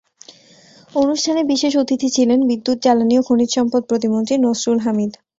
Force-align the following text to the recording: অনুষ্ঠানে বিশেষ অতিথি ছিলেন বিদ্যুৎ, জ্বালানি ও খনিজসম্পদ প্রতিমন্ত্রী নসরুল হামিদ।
অনুষ্ঠানে 0.93 1.41
বিশেষ 1.43 1.73
অতিথি 1.77 2.09
ছিলেন 2.09 2.39
বিদ্যুৎ, 2.49 2.77
জ্বালানি 2.83 3.15
ও 3.17 3.27
খনিজসম্পদ 3.27 3.81
প্রতিমন্ত্রী 3.89 4.35
নসরুল 4.37 4.79
হামিদ। 4.79 5.11